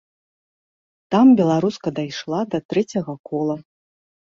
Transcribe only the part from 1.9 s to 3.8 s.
дайшла да трэцяга кола.